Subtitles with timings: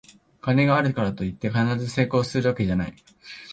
[0.41, 2.95] 金があるからといって必ず成功するわけじゃない